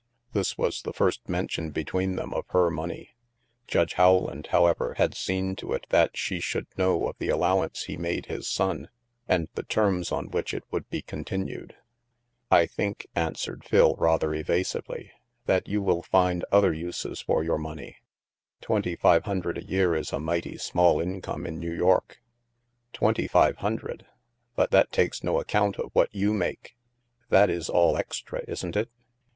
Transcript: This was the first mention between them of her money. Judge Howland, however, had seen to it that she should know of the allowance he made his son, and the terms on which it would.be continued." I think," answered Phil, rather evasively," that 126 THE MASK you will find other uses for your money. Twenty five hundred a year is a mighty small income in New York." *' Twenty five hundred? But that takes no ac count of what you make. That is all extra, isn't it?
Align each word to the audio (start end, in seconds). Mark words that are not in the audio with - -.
This 0.33 0.57
was 0.57 0.81
the 0.81 0.93
first 0.93 1.29
mention 1.29 1.69
between 1.69 2.15
them 2.15 2.33
of 2.33 2.47
her 2.47 2.71
money. 2.71 3.11
Judge 3.67 3.93
Howland, 3.93 4.47
however, 4.47 4.95
had 4.95 5.13
seen 5.13 5.55
to 5.57 5.73
it 5.73 5.85
that 5.89 6.17
she 6.17 6.39
should 6.39 6.65
know 6.75 7.07
of 7.07 7.19
the 7.19 7.29
allowance 7.29 7.83
he 7.83 7.97
made 7.97 8.25
his 8.25 8.47
son, 8.49 8.89
and 9.27 9.47
the 9.53 9.61
terms 9.61 10.11
on 10.11 10.31
which 10.31 10.55
it 10.55 10.63
would.be 10.71 11.03
continued." 11.03 11.75
I 12.51 12.65
think," 12.65 13.05
answered 13.15 13.63
Phil, 13.63 13.95
rather 13.95 14.33
evasively," 14.33 15.11
that 15.45 15.67
126 15.67 15.69
THE 15.69 15.69
MASK 15.69 15.71
you 15.71 15.81
will 15.83 16.01
find 16.01 16.45
other 16.51 16.73
uses 16.73 17.21
for 17.21 17.43
your 17.43 17.59
money. 17.59 17.97
Twenty 18.59 18.95
five 18.95 19.25
hundred 19.25 19.59
a 19.59 19.63
year 19.63 19.93
is 19.93 20.11
a 20.11 20.17
mighty 20.19 20.57
small 20.57 20.99
income 20.99 21.45
in 21.45 21.59
New 21.59 21.71
York." 21.75 22.23
*' 22.57 22.91
Twenty 22.91 23.27
five 23.27 23.57
hundred? 23.57 24.07
But 24.55 24.71
that 24.71 24.91
takes 24.91 25.23
no 25.23 25.37
ac 25.37 25.45
count 25.49 25.77
of 25.77 25.91
what 25.93 26.09
you 26.11 26.33
make. 26.33 26.75
That 27.29 27.51
is 27.51 27.69
all 27.69 27.95
extra, 27.95 28.41
isn't 28.47 28.75
it? 28.75 28.89